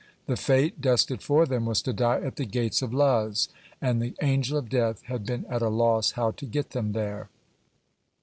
The 0.25 0.35
fate 0.35 0.81
destined 0.81 1.21
for 1.21 1.45
them 1.45 1.67
was 1.67 1.79
to 1.83 1.93
die 1.93 2.21
at 2.21 2.35
the 2.37 2.45
gates 2.45 2.81
of 2.81 2.91
Luz, 2.91 3.49
and 3.79 4.01
the 4.01 4.15
Angel 4.23 4.57
of 4.57 4.67
Death 4.67 5.03
had 5.03 5.27
been 5.27 5.45
at 5.45 5.61
a 5.61 5.69
loss 5.69 6.13
how 6.13 6.31
to 6.31 6.45
get 6.47 6.71
them 6.71 6.93
there. 6.93 7.29